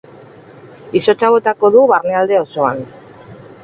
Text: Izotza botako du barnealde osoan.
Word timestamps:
Izotza 1.01 1.31
botako 1.37 1.73
du 1.79 1.87
barnealde 1.95 2.43
osoan. 2.49 2.87